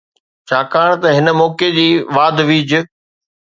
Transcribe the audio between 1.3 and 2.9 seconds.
موقعي جي واڌ ويجهه